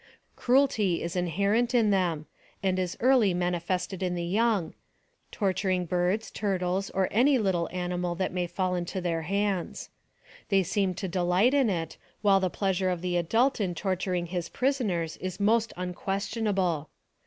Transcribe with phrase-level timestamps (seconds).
[0.35, 2.25] Cruelty is inherent in them,
[2.63, 4.73] and is early manifested in the young,
[5.31, 9.91] torturing birds, turtles, or any little ani mal that may fall into their hands.
[10.49, 14.25] They seem to delight in it, while the pleasure of the adult in tortur ing
[14.25, 16.89] his prisoners is most unquestionable.